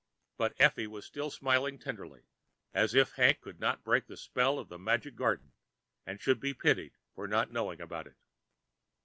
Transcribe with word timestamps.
But 0.39 0.55
Effie's 0.57 0.87
was 0.87 1.05
still 1.05 1.29
smiling 1.29 1.77
tenderly, 1.77 2.23
as 2.73 2.95
if 2.95 3.11
Hank 3.11 3.39
could 3.39 3.59
not 3.59 3.83
break 3.83 4.07
the 4.07 4.17
spell 4.17 4.57
of 4.57 4.67
the 4.67 4.79
magic 4.79 5.13
garden 5.15 5.53
and 6.07 6.19
should 6.19 6.39
be 6.39 6.55
pitied 6.55 6.93
for 7.13 7.27
not 7.27 7.51
knowing 7.51 7.79
about 7.79 8.07
it. 8.07 8.15